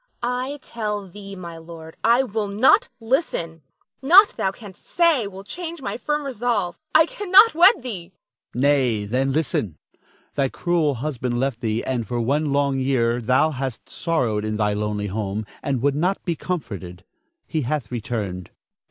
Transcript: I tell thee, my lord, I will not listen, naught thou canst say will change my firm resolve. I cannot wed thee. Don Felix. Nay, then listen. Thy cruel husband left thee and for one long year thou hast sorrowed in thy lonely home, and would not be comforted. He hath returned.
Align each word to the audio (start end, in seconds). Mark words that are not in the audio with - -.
I 0.23 0.57
tell 0.63 1.07
thee, 1.07 1.35
my 1.35 1.57
lord, 1.57 1.95
I 2.03 2.23
will 2.23 2.47
not 2.47 2.89
listen, 2.99 3.61
naught 4.01 4.29
thou 4.29 4.49
canst 4.51 4.83
say 4.83 5.27
will 5.27 5.43
change 5.43 5.79
my 5.79 5.95
firm 5.95 6.25
resolve. 6.25 6.79
I 6.95 7.05
cannot 7.05 7.53
wed 7.53 7.83
thee. 7.83 8.11
Don 8.51 8.61
Felix. 8.61 8.61
Nay, 8.63 9.05
then 9.05 9.31
listen. 9.31 9.77
Thy 10.33 10.49
cruel 10.49 10.95
husband 10.95 11.39
left 11.39 11.61
thee 11.61 11.83
and 11.83 12.07
for 12.07 12.19
one 12.19 12.51
long 12.51 12.79
year 12.79 13.21
thou 13.21 13.51
hast 13.51 13.89
sorrowed 13.91 14.43
in 14.43 14.57
thy 14.57 14.73
lonely 14.73 15.05
home, 15.05 15.45
and 15.61 15.83
would 15.83 15.93
not 15.95 16.25
be 16.25 16.35
comforted. 16.35 17.03
He 17.45 17.61
hath 17.61 17.91
returned. 17.91 18.49